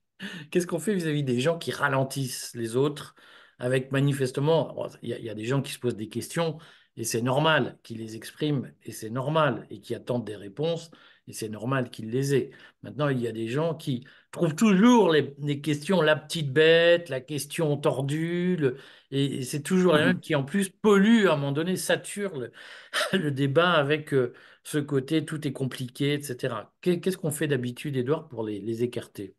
qu'est-ce 0.52 0.68
qu'on 0.68 0.78
fait 0.78 0.94
vis-à-vis 0.94 1.24
des 1.24 1.40
gens 1.40 1.58
qui 1.58 1.72
ralentissent 1.72 2.54
les 2.54 2.76
autres 2.76 3.16
avec 3.58 3.92
manifestement, 3.92 4.88
il 5.02 5.10
y 5.10 5.30
a 5.32 5.34
des 5.34 5.46
gens 5.46 5.64
qui 5.64 5.72
se 5.72 5.80
posent 5.80 5.96
des 5.96 6.10
questions 6.10 6.60
et 6.98 7.04
c'est 7.04 7.22
normal 7.22 7.78
qu'ils 7.84 8.00
les 8.00 8.16
expriment 8.16 8.72
et 8.84 8.92
c'est 8.92 9.10
normal 9.10 9.66
et 9.70 9.80
qui 9.82 9.96
attendent 9.96 10.26
des 10.26 10.36
réponses 10.36 10.92
et 11.28 11.34
c'est 11.34 11.50
normal 11.50 11.90
qu'ils 11.92 12.10
les 12.10 12.36
aient. 12.36 12.52
Maintenant, 12.84 13.10
il 13.10 13.20
y 13.20 13.28
a 13.28 13.32
des 13.34 13.48
gens 13.50 13.76
qui 13.76 14.06
trouvent 14.32 14.56
toujours 14.56 15.12
les, 15.12 15.36
les 15.40 15.62
questions, 15.62 16.02
la 16.02 16.16
petite 16.16 16.52
bête, 16.54 17.10
la 17.10 17.22
question 17.22 17.76
tordue, 17.78 18.56
le- 18.58 18.78
et, 19.12 19.40
et 19.40 19.44
c'est 19.44 19.62
toujours 19.62 19.96
les 19.96 20.06
mêmes 20.06 20.16
Mhm. 20.16 20.22
qui 20.22 20.36
en 20.36 20.44
plus 20.46 20.70
polluent 20.70 21.28
à 21.30 21.34
un 21.34 21.36
moment 21.38 21.52
donné, 21.52 21.76
saturent 21.78 22.38
le, 22.38 22.52
le 23.14 23.32
débat 23.32 23.72
avec 23.74 24.14
euh, 24.14 24.34
ce 24.64 24.78
côté 24.80 25.26
tout 25.26 25.48
est 25.48 25.54
compliqué, 25.54 26.14
etc. 26.14 26.74
Qu'est- 26.82 27.00
Qu'est-ce 27.02 27.18
qu'on 27.18 27.32
fait 27.32 27.48
d'habitude, 27.48 27.98
Edouard, 27.98 28.28
pour 28.30 28.44
les, 28.46 28.60
les 28.62 28.84
écarter? 28.84 29.36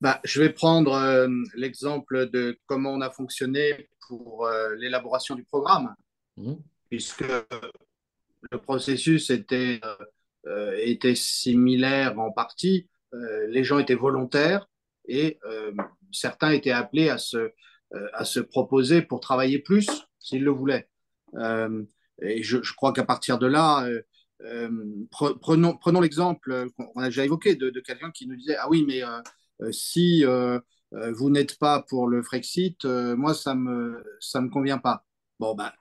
Bah, 0.00 0.20
je 0.24 0.42
vais 0.42 0.50
prendre 0.50 0.92
euh, 0.92 1.28
l'exemple 1.54 2.28
de 2.30 2.58
comment 2.66 2.90
on 2.92 3.00
a 3.00 3.10
fonctionné 3.10 3.88
pour 4.06 4.46
euh, 4.46 4.74
l'élaboration 4.76 5.34
du 5.34 5.44
programme, 5.44 5.94
Hmm 6.36 6.54
puisque 6.88 7.24
le 8.50 8.58
processus 8.58 9.30
était, 9.30 9.80
euh, 10.46 10.76
était 10.82 11.14
similaire 11.14 12.18
en 12.18 12.30
partie. 12.32 12.88
Euh, 13.14 13.46
les 13.48 13.64
gens 13.64 13.78
étaient 13.78 13.94
volontaires 13.94 14.68
et 15.08 15.38
euh, 15.44 15.72
certains 16.12 16.50
étaient 16.50 16.70
appelés 16.70 17.08
à 17.08 17.18
se, 17.18 17.36
euh, 17.36 18.08
à 18.12 18.24
se 18.24 18.40
proposer 18.40 19.02
pour 19.02 19.20
travailler 19.20 19.58
plus 19.58 19.88
s'ils 20.18 20.44
le 20.44 20.50
voulaient. 20.50 20.88
Euh, 21.34 21.82
et 22.22 22.42
je, 22.42 22.62
je 22.62 22.74
crois 22.74 22.92
qu'à 22.92 23.04
partir 23.04 23.38
de 23.38 23.46
là, 23.46 23.84
euh, 23.86 24.02
euh, 24.42 24.70
prenons, 25.10 25.76
prenons 25.76 26.00
l'exemple 26.00 26.68
qu'on 26.76 27.00
a 27.00 27.06
déjà 27.06 27.24
évoqué 27.24 27.54
de, 27.54 27.70
de 27.70 27.80
quelqu'un 27.80 28.10
qui 28.10 28.26
nous 28.26 28.36
disait 28.36 28.56
Ah 28.58 28.68
oui, 28.68 28.84
mais 28.86 29.02
si 29.72 30.24
vous 30.24 31.30
n'êtes 31.30 31.58
pas 31.58 31.82
pour 31.88 32.06
le 32.06 32.22
Frexit, 32.22 32.84
moi, 32.84 33.32
ça 33.32 33.54
ne 33.54 33.60
me, 33.60 34.04
ça 34.20 34.42
me 34.42 34.50
convient 34.50 34.78
pas. 34.78 35.06
Bon, 35.38 35.54
ben, 35.54 35.72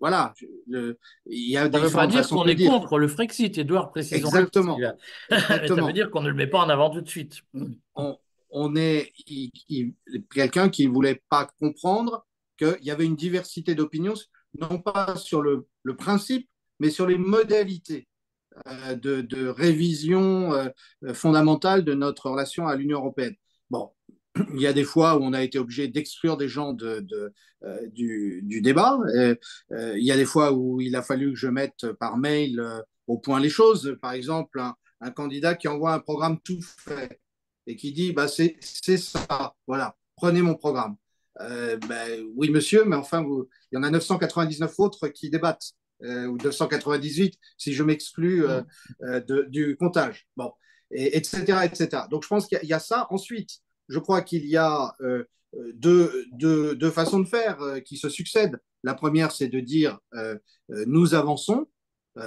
voilà, 0.00 0.34
le- 0.66 0.98
il 1.26 1.50
y 1.50 1.56
a 1.56 1.62
Ça 1.70 1.78
ne 1.78 1.78
veut 1.84 1.90
pas 1.90 2.06
dire 2.06 2.28
qu'on 2.28 2.46
est 2.46 2.54
dire. 2.54 2.70
contre 2.70 2.98
le 2.98 3.08
Frexit, 3.08 3.56
Edouard, 3.58 3.92
qu'il 3.92 4.02
Exactement, 4.14 4.78
a- 5.30 5.38
ça 5.68 5.74
veut 5.74 5.92
dire 5.92 6.10
qu'on 6.10 6.22
ne 6.22 6.28
le 6.28 6.34
met 6.34 6.46
pas 6.46 6.60
en 6.60 6.68
avant 6.68 6.90
tout 6.90 7.00
de 7.00 7.08
suite. 7.08 7.42
On, 7.94 8.16
on 8.50 8.76
est 8.76 9.12
quelqu'un 10.32 10.68
qui 10.68 10.86
ne 10.86 10.92
voulait 10.92 11.22
pas 11.28 11.48
comprendre 11.58 12.26
qu'il 12.58 12.78
y 12.82 12.90
avait 12.90 13.04
une 13.04 13.16
diversité 13.16 13.74
d'opinions, 13.74 14.14
non 14.58 14.78
pas 14.78 15.16
sur 15.16 15.42
le, 15.42 15.66
le 15.82 15.96
principe, 15.96 16.48
mais 16.78 16.90
sur 16.90 17.06
les 17.06 17.18
modalités 17.18 18.08
euh, 18.68 18.94
de, 18.94 19.20
de 19.20 19.48
révision 19.48 20.52
euh, 20.54 20.68
fondamentale 21.12 21.84
de 21.84 21.94
notre 21.94 22.30
relation 22.30 22.66
à 22.66 22.76
l'Union 22.76 22.98
européenne. 22.98 23.34
Bon, 23.70 23.90
il 24.54 24.60
y 24.60 24.66
a 24.66 24.72
des 24.72 24.84
fois 24.84 25.16
où 25.16 25.22
on 25.22 25.32
a 25.32 25.42
été 25.42 25.58
obligé 25.58 25.88
d'exclure 25.88 26.36
des 26.36 26.48
gens 26.48 26.72
de, 26.72 27.00
de, 27.00 27.32
euh, 27.64 27.86
du, 27.88 28.40
du, 28.42 28.60
débat. 28.60 28.98
Euh, 29.14 29.34
euh, 29.72 29.98
il 29.98 30.04
y 30.04 30.12
a 30.12 30.16
des 30.16 30.24
fois 30.24 30.52
où 30.52 30.80
il 30.80 30.96
a 30.96 31.02
fallu 31.02 31.30
que 31.30 31.38
je 31.38 31.48
mette 31.48 31.92
par 32.00 32.16
mail 32.16 32.60
euh, 32.60 32.80
au 33.06 33.18
point 33.18 33.40
les 33.40 33.50
choses. 33.50 33.96
Par 34.00 34.12
exemple, 34.12 34.60
un, 34.60 34.74
un, 35.00 35.10
candidat 35.10 35.54
qui 35.54 35.68
envoie 35.68 35.92
un 35.92 36.00
programme 36.00 36.38
tout 36.40 36.60
fait 36.62 37.20
et 37.66 37.76
qui 37.76 37.92
dit 37.92 38.12
bah, 38.12 38.28
c'est 38.28 38.56
ça, 38.60 39.54
voilà, 39.66 39.96
prenez 40.16 40.42
mon 40.42 40.54
programme. 40.54 40.96
Euh, 41.40 41.76
ben, 41.88 42.26
oui, 42.34 42.50
monsieur, 42.50 42.84
mais 42.84 42.96
enfin, 42.96 43.22
vous, 43.22 43.48
il 43.70 43.76
y 43.76 43.78
en 43.78 43.82
a 43.82 43.90
999 43.90 44.72
autres 44.78 45.08
qui 45.08 45.30
débattent, 45.30 45.72
euh, 46.02 46.26
ou 46.26 46.36
998 46.38 47.38
si 47.58 47.72
je 47.74 47.82
m'exclus 47.82 48.44
euh, 48.46 48.62
de, 49.00 49.46
du 49.48 49.76
comptage. 49.76 50.26
Bon, 50.36 50.52
et, 50.90 51.16
etc., 51.16 51.58
etc. 51.64 52.04
Donc, 52.10 52.22
je 52.22 52.28
pense 52.28 52.46
qu'il 52.46 52.58
y, 52.62 52.68
y, 52.68 52.72
a 52.72 52.78
ça. 52.78 53.06
Ensuite, 53.10 53.60
je 53.88 53.98
crois 53.98 54.22
qu'il 54.22 54.46
y 54.46 54.56
a 54.56 54.94
euh, 55.00 55.24
deux, 55.74 56.26
deux, 56.32 56.74
deux, 56.74 56.90
façons 56.90 57.20
de 57.20 57.26
faire 57.26 57.60
euh, 57.60 57.80
qui 57.80 57.96
se 57.96 58.08
succèdent. 58.08 58.58
La 58.82 58.94
première, 58.94 59.32
c'est 59.32 59.48
de 59.48 59.60
dire 59.60 59.98
euh, 60.14 60.36
nous 60.86 61.14
avançons, 61.14 61.66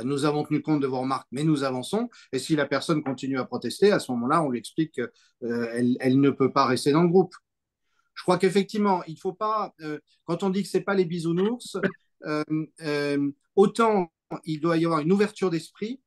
nous 0.04 0.26
avons 0.26 0.44
tenu 0.44 0.62
compte 0.62 0.82
de 0.82 0.88
vos 0.88 1.00
remarques, 1.00 1.28
mais 1.32 1.44
nous 1.44 1.64
avançons. 1.64 2.10
Et 2.32 2.38
si 2.38 2.56
la 2.56 2.68
personne 2.68 3.02
continue 3.02 3.40
à 3.40 3.46
protester, 3.46 3.92
à 3.92 4.00
ce 4.00 4.12
moment-là, 4.12 4.44
on 4.44 4.50
lui 4.50 4.60
explique 4.60 4.94
qu'elle 4.94 5.98
elle 6.00 6.20
ne 6.20 6.30
peut 6.30 6.52
pas 6.52 6.68
rester 6.68 6.92
dans 6.92 7.02
le 7.02 7.10
groupe. 7.10 7.34
Je 8.14 8.22
crois 8.22 8.38
qu'effectivement, 8.38 9.04
il 9.06 9.16
ne 9.16 9.20
faut 9.20 9.34
pas, 9.34 9.74
quand 10.26 10.44
on 10.44 10.52
dit 10.52 10.62
que 10.62 10.70
ce 10.70 10.78
n'est 10.78 10.84
pas 10.84 10.94
les 10.94 11.06
bisounours, 11.06 11.78
autant 13.56 14.12
il 14.46 14.60
doit 14.60 14.78
y 14.78 14.86
avoir 14.86 15.00
une 15.00 15.12
ouverture 15.12 15.50
d'esprit, 15.50 16.00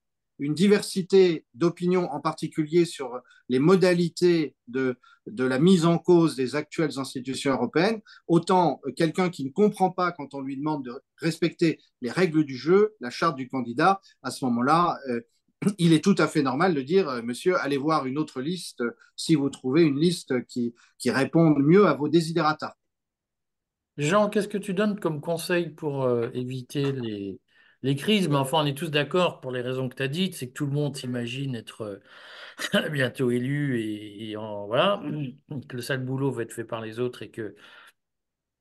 une 0.42 0.54
diversité 0.54 1.46
d'opinions, 1.54 2.11
en 2.11 2.20
particulier 2.20 2.84
sur 2.84 3.20
les 3.49 3.61
modalités 3.61 4.56
de, 4.66 4.99
de, 5.26 5.44
la 5.44 5.61
mise 5.61 5.87
en 5.87 5.99
cause 5.99 6.34
des 6.34 6.56
actuelles 6.56 6.99
institutions 6.99 7.52
européennes, 7.52 8.00
autant 8.26 8.80
quelqu'un 8.96 9.30
qui 9.30 9.44
ne 9.44 9.50
comprend 9.50 9.90
pas 9.90 10.11
quand 10.11 10.34
on 10.34 10.40
lui 10.40 10.56
demande 10.56 10.84
de 10.84 11.00
respecter 11.16 11.78
les 12.00 12.11
règles 12.11 12.44
du 12.44 12.56
jeu, 12.56 12.94
la 13.00 13.11
charte 13.11 13.37
du 13.37 13.49
candidat, 13.49 14.00
à 14.22 14.32
ce 14.32 14.44
moment-là, 14.46 14.99
euh, 15.08 15.20
il 15.78 15.92
est 15.92 16.02
tout 16.02 16.16
à 16.18 16.26
fait 16.26 16.42
normal 16.42 16.75
de 16.75 16.82
dire, 16.82 17.08
euh, 17.08 17.22
monsieur, 17.22 17.56
allez 17.61 17.76
voir 17.76 18.06
une 18.06 18.18
autre 18.18 18.40
liste 18.40 18.82
si 19.14 19.37
vous 19.37 19.49
trouvez 19.49 19.82
une 19.82 19.99
liste 19.99 20.44
qui, 20.46 20.75
qui 20.99 21.11
réponde 21.11 21.58
mieux 21.61 21.87
à 21.87 21.94
vos 21.94 22.08
désidératas. 22.08 22.75
Jean, 23.96 24.28
qu'est-ce 24.28 24.49
que 24.49 24.58
tu 24.58 24.75
donnes 24.75 24.99
comme 24.99 25.20
conseil 25.20 25.70
pour 25.70 26.02
euh, 26.02 26.30
éviter 26.34 26.90
les, 26.90 27.38
les 27.82 27.96
crises, 27.96 28.28
mais 28.28 28.36
enfin, 28.36 28.62
on 28.62 28.66
est 28.66 28.76
tous 28.76 28.90
d'accord 28.90 29.40
pour 29.40 29.50
les 29.50 29.60
raisons 29.60 29.88
que 29.88 29.96
tu 29.96 30.02
as 30.02 30.08
dites, 30.08 30.34
c'est 30.34 30.48
que 30.48 30.52
tout 30.52 30.66
le 30.66 30.72
monde 30.72 30.96
s'imagine 30.96 31.54
être 31.56 31.82
euh, 31.82 32.88
bientôt 32.90 33.30
élu 33.30 33.80
et, 33.80 34.36
voilà, 34.36 35.02
que 35.68 35.76
le 35.76 35.82
sale 35.82 36.04
boulot 36.04 36.30
va 36.30 36.42
être 36.42 36.52
fait 36.52 36.64
par 36.64 36.80
les 36.80 37.00
autres 37.00 37.22
et 37.22 37.30
que 37.30 37.54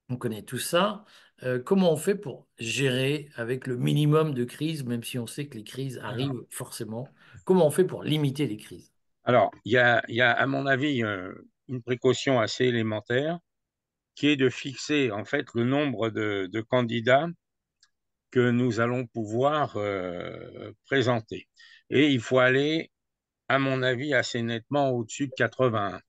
on 0.09 0.17
connaît 0.17 0.41
tout 0.41 0.57
ça. 0.57 1.05
Euh, 1.43 1.59
comment 1.59 1.93
on 1.93 1.97
fait 1.97 2.15
pour 2.15 2.47
gérer 2.59 3.29
avec 3.35 3.65
le 3.65 3.77
minimum 3.77 4.33
de 4.33 4.43
crises, 4.43 4.83
même 4.83 5.03
si 5.03 5.17
on 5.17 5.27
sait 5.27 5.47
que 5.47 5.57
les 5.57 5.63
crises 5.63 5.99
arrivent 6.03 6.45
forcément? 6.49 7.07
Comment 7.45 7.67
on 7.67 7.71
fait 7.71 7.85
pour 7.85 8.03
limiter 8.03 8.45
les 8.45 8.57
crises? 8.57 8.91
Alors, 9.23 9.51
il 9.65 9.71
y 9.71 9.77
a, 9.77 10.31
à 10.31 10.47
mon 10.47 10.65
avis, 10.65 11.03
euh, 11.03 11.31
une 11.69 11.81
précaution 11.81 12.39
assez 12.39 12.65
élémentaire 12.65 13.39
qui 14.15 14.27
est 14.27 14.35
de 14.35 14.49
fixer 14.49 15.11
en 15.11 15.23
fait 15.23 15.45
le 15.55 15.63
nombre 15.63 16.09
de 16.09 16.61
candidats 16.61 17.27
que 18.31 18.49
nous 18.51 18.79
allons 18.79 19.05
pouvoir 19.07 19.77
euh, 19.77 20.71
présenter. 20.85 21.47
Et 21.89 22.09
il 22.09 22.21
faut 22.21 22.39
aller, 22.39 22.91
à 23.47 23.59
mon 23.59 23.83
avis, 23.83 24.13
assez 24.13 24.41
nettement 24.41 24.89
au-dessus 24.91 25.27
de 25.27 25.33
81. 25.35 25.99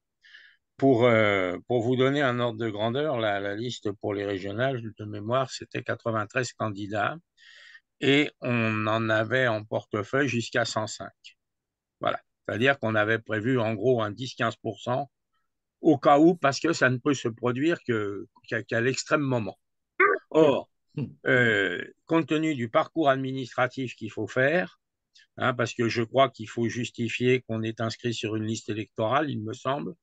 Pour, 0.76 1.04
euh, 1.04 1.58
pour 1.68 1.82
vous 1.82 1.96
donner 1.96 2.22
un 2.22 2.40
ordre 2.40 2.58
de 2.58 2.68
grandeur, 2.70 3.18
la, 3.18 3.40
la 3.40 3.54
liste 3.54 3.92
pour 3.92 4.14
les 4.14 4.24
régionales 4.24 4.82
de 4.98 5.04
mémoire, 5.04 5.50
c'était 5.50 5.82
93 5.82 6.52
candidats 6.54 7.16
et 8.00 8.30
on 8.40 8.86
en 8.86 9.08
avait 9.08 9.46
en 9.46 9.64
portefeuille 9.64 10.28
jusqu'à 10.28 10.64
105. 10.64 11.10
Voilà. 12.00 12.20
C'est-à-dire 12.46 12.78
qu'on 12.78 12.96
avait 12.96 13.20
prévu 13.20 13.60
en 13.60 13.74
gros 13.74 14.02
un 14.02 14.10
10-15% 14.10 15.06
au 15.80 15.98
cas 15.98 16.18
où, 16.18 16.34
parce 16.34 16.60
que 16.60 16.72
ça 16.72 16.90
ne 16.90 16.96
peut 16.96 17.14
se 17.14 17.28
produire 17.28 17.78
qu'à 17.82 18.62
qu 18.62 18.80
l'extrême 18.80 19.20
moment. 19.20 19.58
Or, 20.30 20.68
euh, 21.26 21.82
compte 22.06 22.28
tenu 22.28 22.54
du 22.54 22.68
parcours 22.68 23.08
administratif 23.08 23.94
qu'il 23.94 24.10
faut 24.10 24.26
faire, 24.26 24.80
hein, 25.36 25.54
parce 25.54 25.74
que 25.74 25.88
je 25.88 26.02
crois 26.02 26.30
qu'il 26.30 26.48
faut 26.48 26.68
justifier 26.68 27.42
qu'on 27.42 27.62
est 27.62 27.80
inscrit 27.80 28.14
sur 28.14 28.36
une 28.36 28.44
liste 28.44 28.68
électorale, 28.68 29.30
il 29.30 29.42
me 29.42 29.52
semble. 29.52 29.94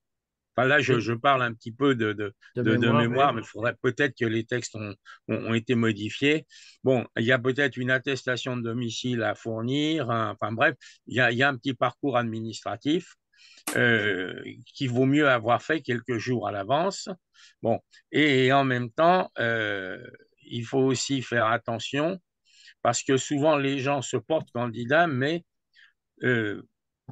Enfin, 0.55 0.67
là, 0.67 0.81
je, 0.81 0.99
je 0.99 1.13
parle 1.13 1.41
un 1.41 1.53
petit 1.53 1.71
peu 1.71 1.95
de, 1.95 2.11
de, 2.11 2.33
de, 2.55 2.63
de 2.63 2.77
mémoire, 2.77 3.01
mémoire, 3.01 3.33
mais 3.33 3.41
il 3.41 3.47
faudrait 3.47 3.75
peut-être 3.81 4.17
que 4.17 4.25
les 4.25 4.43
textes 4.43 4.75
ont, 4.75 4.93
ont, 5.29 5.51
ont, 5.51 5.53
été 5.53 5.75
modifiés. 5.75 6.45
Bon, 6.83 7.05
il 7.17 7.23
y 7.23 7.31
a 7.31 7.39
peut-être 7.39 7.77
une 7.77 7.91
attestation 7.91 8.57
de 8.57 8.63
domicile 8.63 9.23
à 9.23 9.35
fournir. 9.35 10.09
Hein, 10.09 10.31
enfin 10.33 10.51
bref, 10.51 10.75
il 11.07 11.15
y, 11.15 11.21
a, 11.21 11.31
il 11.31 11.37
y 11.37 11.43
a 11.43 11.49
un 11.49 11.55
petit 11.55 11.73
parcours 11.73 12.17
administratif 12.17 13.15
euh, 13.75 14.41
qu'il 14.65 14.89
vaut 14.89 15.05
mieux 15.05 15.29
avoir 15.29 15.61
fait 15.61 15.81
quelques 15.81 16.17
jours 16.17 16.47
à 16.47 16.51
l'avance. 16.51 17.09
Bon, 17.61 17.79
et, 18.11 18.47
et, 18.47 18.53
en 18.53 18.63
même 18.63 18.89
temps, 18.91 19.31
euh, 19.39 19.97
il 20.49 20.65
faut 20.65 20.79
aussi 20.79 21.21
faire 21.21 21.45
attention 21.47 22.19
parce 22.81 23.03
que 23.03 23.17
souvent 23.17 23.57
les 23.57 23.79
gens 23.79 24.01
se 24.01 24.17
portent 24.17 24.51
candidats, 24.51 25.07
mais 25.07 25.43
euh, 26.23 26.61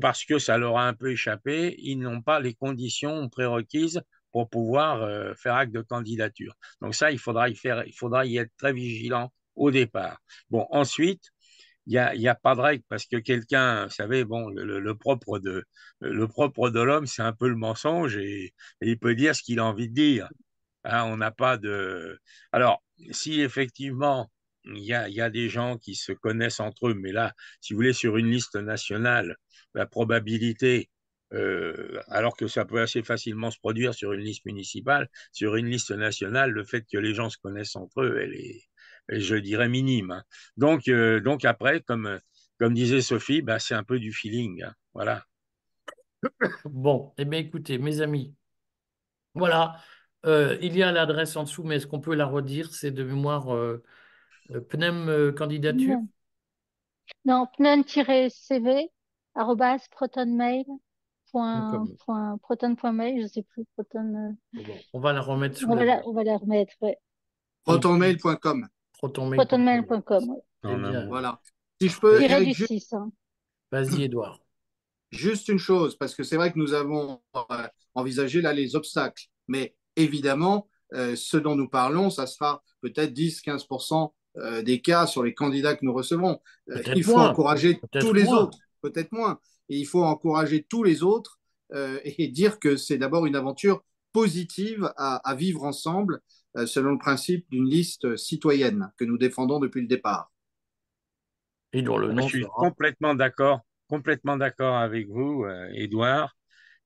parce 0.01 0.25
que 0.25 0.39
ça 0.39 0.58
leur 0.58 0.77
a 0.77 0.88
un 0.88 0.94
peu 0.94 1.12
échappé, 1.12 1.75
ils 1.79 1.98
n'ont 2.00 2.22
pas 2.22 2.39
les 2.39 2.53
conditions 2.53 3.29
prérequises 3.29 4.01
pour 4.32 4.50
pouvoir 4.50 5.01
euh, 5.01 5.34
faire 5.36 5.56
acte 5.56 5.74
de 5.74 5.82
candidature. 5.82 6.56
Donc 6.82 6.96
ça, 6.96 7.12
il 7.12 7.20
faudra 7.20 7.50
y 7.50 7.56
faire, 7.56 7.84
il 7.86 7.94
faudra 7.94 8.25
y 8.25 8.38
être 8.38 8.51
très 8.58 8.74
vigilant 8.74 9.32
au 9.56 9.72
départ. 9.72 10.22
Bon, 10.50 10.67
ensuite, 10.72 11.24
il 11.88 11.94
n'y 11.94 12.27
a, 12.27 12.32
a, 12.32 12.36
pas 12.36 12.56
de 12.56 12.62
règle 12.62 12.84
parce 12.89 13.06
que 13.06 13.15
quelqu'un, 13.17 13.86
vous 13.86 13.91
savez, 13.91 14.25
bon, 14.25 14.50
le, 14.50 14.96
propre 14.96 15.39
de 15.39 15.63
le 16.01 16.27
propre 16.27 16.70
de 16.70 16.82
l'homme, 16.82 17.08
c'est 17.08 17.22
un 17.22 17.34
peu 17.34 17.48
le 17.48 17.56
mensonge 17.56 18.17
et, 18.17 18.53
et, 18.82 18.89
il 18.89 19.00
peut 19.00 19.15
dire 19.15 19.36
ce 19.36 19.41
qu'il 19.41 19.60
a 19.60 19.65
envie 19.65 19.89
de 19.89 19.94
dire. 19.94 20.29
Hein, 20.84 21.06
on 21.06 21.17
n'a 21.17 21.32
pas 21.32 21.58
de. 21.58 22.20
Alors, 22.51 22.84
si 23.12 23.42
effectivement 23.42 24.32
il 24.66 24.84
y, 24.84 24.94
a, 24.94 25.30
des 25.30 25.48
gens 25.48 25.77
qui 25.77 25.96
se 25.96 26.12
connaissent 26.12 26.60
entre 26.60 26.89
eux, 26.89 26.94
mais 26.94 27.13
là, 27.13 27.34
si 27.62 27.74
vous 27.74 27.77
voulez, 27.77 27.94
sur 27.94 28.18
une 28.18 28.30
liste 28.30 28.58
nationale, 28.58 29.38
la 29.74 29.86
probabilité 29.86 30.89
euh, 31.34 32.01
alors 32.08 32.38
que 32.38 32.48
ça 32.48 32.66
peut 32.66 32.82
assez 32.82 33.04
facilement 33.04 33.51
se 33.51 33.60
produire 33.60 33.94
sur 33.94 34.13
une 34.13 34.22
liste 34.22 34.46
municipale, 34.46 35.10
sur 35.32 35.56
une 35.56 35.68
liste 35.68 35.92
nationale, 35.92 36.51
le 36.51 36.63
fait 36.63 36.86
que 36.92 36.98
les 36.98 37.13
gens 37.13 37.30
se 37.30 37.38
connaissent 37.38 37.75
entre 37.75 38.01
eux, 38.01 38.20
elle 38.22 38.34
est, 38.34 38.62
je 39.10 39.36
dirais, 39.36 39.70
minime. 39.70 40.12
Hein. 40.12 40.24
Donc, 40.56 40.88
euh, 40.88 41.20
donc 41.20 41.46
après, 41.46 41.82
comme, 41.82 42.20
comme 42.60 42.74
disait 42.74 43.01
Sophie, 43.01 43.42
bah, 43.42 43.60
c'est 43.60 43.75
un 43.75 43.84
peu 43.84 44.00
du 44.00 44.13
feeling. 44.13 44.63
Hein. 44.63 44.74
Voilà. 44.94 45.25
Bon, 46.66 47.13
eh 47.18 47.25
bien 47.25 47.39
écoutez, 47.39 47.77
mes 47.77 48.01
amis, 48.01 48.36
voilà, 49.36 49.80
euh, 50.26 50.58
il 50.62 50.76
y 50.76 50.84
a 50.84 50.92
l'adresse 50.92 51.36
en 51.36 51.44
dessous, 51.44 51.64
mais 51.64 51.76
est-ce 51.78 51.88
qu'on 51.88 52.00
peut 52.00 52.16
la 52.16 52.26
redire? 52.26 52.74
C'est 52.74 52.92
de 52.92 53.04
mémoire 53.04 53.54
euh, 53.54 53.84
euh 54.52 54.62
PNEM 54.62 55.10
euh, 55.10 55.32
candidature? 55.32 56.00
Non, 57.26 57.48
non 57.48 57.48
pnem-cv, 57.58 58.90
protonmail 59.92 60.66
proton.mail, 61.32 63.18
je 63.18 63.24
ne 63.24 63.28
sais 63.28 63.44
plus, 63.44 63.66
proton. 63.76 64.38
Bon, 64.54 64.64
on 64.94 65.00
va 65.00 65.14
la 65.14 65.22
remettre 65.22 65.58
sous 65.58 65.68
on, 65.68 65.76
la... 65.76 65.76
va 65.76 65.86
la, 65.86 66.08
on 66.08 66.14
va 66.14 66.24
la 66.24 66.38
remettre, 66.38 66.74
ouais. 66.82 66.98
Protonmail.com. 67.64 68.68
Protonmail.com. 68.94 70.36
Voilà. 70.64 71.40
Si 71.80 71.90
je 71.90 72.00
peux, 72.00 72.22
Eric, 72.22 72.56
du 72.56 72.66
6, 72.66 72.94
hein. 72.94 73.12
Vas-y, 73.72 74.04
Edouard. 74.04 74.40
Juste 75.12 75.48
une 75.48 75.60
chose, 75.60 75.98
parce 75.98 76.16
que 76.16 76.24
c'est 76.24 76.36
vrai 76.36 76.52
que 76.52 76.60
nous 76.60 76.74
avons 76.74 77.22
euh, 77.36 77.68
envisagé 77.94 78.42
là 78.42 78.54
les 78.54 78.76
obstacles, 78.76 79.28
mais 79.48 79.76
évidemment, 79.98 80.68
euh, 80.94 81.16
ce 81.16 81.38
dont 81.38 81.56
nous 81.56 81.68
parlons, 81.68 82.10
ça 82.10 82.27
sera 82.27 82.63
peut-être 82.82 83.13
10-15% 83.13 84.13
euh, 84.38 84.62
des 84.62 84.82
cas 84.82 85.06
sur 85.08 85.24
les 85.24 85.34
candidats 85.34 85.75
que 85.75 85.86
nous 85.86 85.94
recevons. 85.94 86.39
Euh, 86.70 86.82
il 86.96 87.04
faut 87.04 87.18
moins, 87.18 87.30
encourager 87.30 87.80
tous 88.00 88.13
les 88.13 88.24
moins. 88.24 88.44
autres, 88.44 88.60
peut-être 88.82 89.12
moins, 89.12 89.39
et 89.70 89.77
il 89.77 89.86
faut 89.86 90.04
encourager 90.04 90.63
tous 90.63 90.84
les 90.84 91.04
autres 91.04 91.39
euh, 91.74 92.00
et 92.04 92.27
dire 92.27 92.60
que 92.60 92.77
c'est 92.77 92.98
d'abord 92.98 93.25
une 93.25 93.36
aventure 93.36 93.84
positive 94.13 94.92
à, 94.96 95.18
à 95.30 95.36
vivre 95.36 95.63
ensemble 95.63 96.22
euh, 96.56 96.66
selon 96.66 96.92
le 96.92 96.98
principe 96.98 97.46
d'une 97.50 97.70
liste 97.70 98.16
citoyenne 98.16 98.92
que 98.98 99.04
nous 99.04 99.18
défendons 99.18 99.60
depuis 99.60 99.82
le 99.82 99.88
départ. 99.88 100.32
Et 101.74 101.82
dont 101.82 101.98
le 101.98 102.13
nom 102.13 102.24
Je 102.24 102.38
suis 102.38 102.44
sera... 102.44 102.56
complètement 102.56 103.16
d'accord, 103.16 103.62
complètement 103.89 104.38
d'accord 104.38 104.75
avec 104.75 105.10
vous, 105.10 105.44
euh, 105.44 105.70
Edouard. 105.74 106.36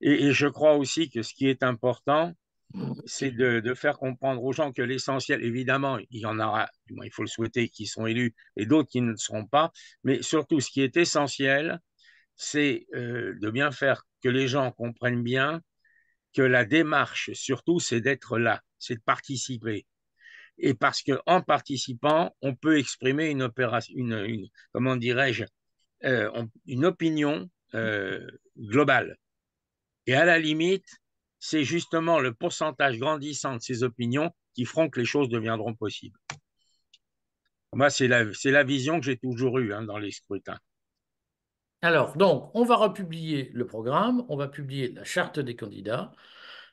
Et, 0.01 0.25
et, 0.25 0.33
je 0.33 0.47
crois 0.47 0.75
aussi 0.75 1.11
que 1.11 1.21
ce 1.21 1.33
qui 1.33 1.47
est 1.47 1.61
important, 1.61 2.33
c'est 3.05 3.31
de, 3.31 3.73
faire 3.73 3.97
comprendre 3.97 4.43
aux 4.43 4.53
gens 4.53 4.71
que 4.71 4.81
l'essentiel, 4.81 5.43
évidemment, 5.43 5.99
il 6.09 6.19
y 6.19 6.25
en 6.25 6.39
aura, 6.39 6.69
il 6.89 7.11
faut 7.11 7.23
le 7.23 7.27
souhaiter, 7.27 7.69
qui 7.69 7.85
sont 7.85 8.05
élus 8.05 8.35
et 8.55 8.65
d'autres 8.65 8.89
qui 8.89 9.01
ne 9.01 9.11
le 9.11 9.17
seront 9.17 9.45
pas, 9.45 9.71
mais 10.03 10.21
surtout 10.21 10.59
ce 10.59 10.69
qui 10.69 10.81
est 10.81 10.97
essentiel, 10.97 11.79
c'est 12.35 12.87
euh, 12.93 13.35
de 13.39 13.49
bien 13.49 13.71
faire 13.71 14.03
que 14.23 14.29
les 14.29 14.47
gens 14.47 14.71
comprennent 14.71 15.23
bien 15.23 15.61
que 16.33 16.41
la 16.41 16.65
démarche, 16.65 17.31
surtout, 17.33 17.79
c'est 17.79 18.01
d'être 18.01 18.37
là, 18.37 18.61
c'est 18.79 18.95
de 18.95 19.01
participer. 19.01 19.85
Et 20.57 20.73
parce 20.73 21.01
que 21.01 21.19
en 21.25 21.41
participant, 21.41 22.35
on 22.41 22.55
peut 22.55 22.77
exprimer 22.77 23.29
une 23.29 23.41
opération, 23.41 23.93
une, 23.97 24.23
une 24.25 24.47
comment 24.71 24.95
dirais-je, 24.95 25.43
euh, 26.03 26.45
une 26.65 26.85
opinion 26.85 27.49
euh, 27.73 28.25
globale. 28.57 29.17
Et 30.07 30.15
à 30.15 30.25
la 30.25 30.39
limite, 30.39 30.87
c'est 31.41 31.63
justement 31.63 32.19
le 32.19 32.33
pourcentage 32.33 32.99
grandissant 32.99 33.55
de 33.55 33.61
ces 33.61 33.83
opinions 33.83 34.29
qui 34.53 34.63
feront 34.63 34.89
que 34.89 34.99
les 34.99 35.05
choses 35.05 35.27
deviendront 35.27 35.73
possibles. 35.73 36.17
Moi, 37.73 37.89
c'est 37.89 38.07
la, 38.07 38.23
la 38.23 38.63
vision 38.63 38.99
que 38.99 39.05
j'ai 39.05 39.17
toujours 39.17 39.57
eue 39.57 39.73
hein, 39.73 39.81
dans 39.81 39.97
les 39.97 40.11
scrutins. 40.11 40.59
Alors, 41.81 42.15
donc, 42.15 42.51
on 42.53 42.63
va 42.63 42.75
republier 42.75 43.49
le 43.55 43.65
programme, 43.65 44.23
on 44.29 44.37
va 44.37 44.47
publier 44.47 44.91
la 44.91 45.03
charte 45.03 45.39
des 45.39 45.55
candidats. 45.55 46.11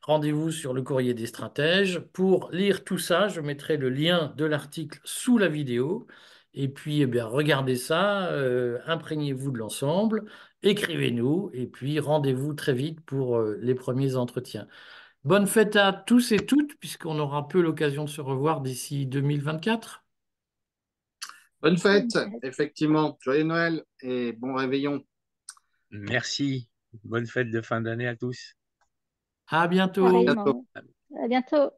Rendez-vous 0.02 0.52
sur 0.52 0.74
le 0.74 0.82
courrier 0.82 1.14
des 1.14 1.26
stratèges. 1.26 2.00
Pour 2.12 2.50
lire 2.52 2.84
tout 2.84 2.98
ça, 2.98 3.28
je 3.28 3.40
mettrai 3.40 3.78
le 3.78 3.88
lien 3.88 4.34
de 4.36 4.44
l'article 4.44 5.00
sous 5.02 5.38
la 5.38 5.48
vidéo. 5.48 6.06
Et 6.54 6.68
puis, 6.68 7.02
eh 7.02 7.06
bien, 7.06 7.26
regardez 7.26 7.76
ça, 7.76 8.28
euh, 8.30 8.78
imprégnez-vous 8.86 9.50
de 9.50 9.58
l'ensemble, 9.58 10.24
écrivez-nous, 10.62 11.50
et 11.52 11.66
puis 11.66 12.00
rendez-vous 12.00 12.54
très 12.54 12.74
vite 12.74 13.00
pour 13.02 13.36
euh, 13.36 13.58
les 13.60 13.74
premiers 13.74 14.16
entretiens. 14.16 14.66
Bonne 15.24 15.46
fête 15.46 15.76
à 15.76 15.92
tous 15.92 16.32
et 16.32 16.38
toutes, 16.38 16.76
puisqu'on 16.78 17.18
aura 17.18 17.48
peu 17.48 17.60
l'occasion 17.60 18.04
de 18.04 18.08
se 18.08 18.20
revoir 18.20 18.60
d'ici 18.60 19.06
2024. 19.06 20.04
Bonne 21.60 21.76
fête, 21.76 22.16
effectivement. 22.42 23.18
Joyeux 23.20 23.42
Noël 23.42 23.84
et 24.00 24.32
bon 24.32 24.54
réveillon. 24.54 25.04
Merci. 25.90 26.68
Bonne 27.04 27.26
fête 27.26 27.50
de 27.50 27.60
fin 27.60 27.80
d'année 27.80 28.06
à 28.06 28.16
tous. 28.16 28.54
À 29.48 29.66
bientôt. 29.66 30.04
Pareillement. 30.04 30.64
À 31.22 31.28
bientôt. 31.28 31.70